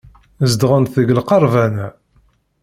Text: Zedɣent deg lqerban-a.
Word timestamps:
Zedɣent 0.51 0.93
deg 0.99 1.09
lqerban-a. 1.17 1.87